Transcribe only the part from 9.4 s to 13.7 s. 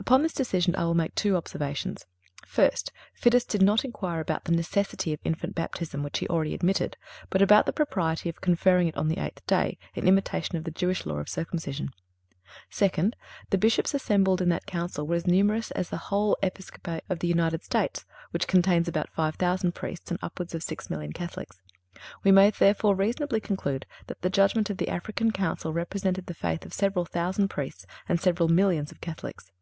day, in imitation of the Jewish law of circumcision. Second—The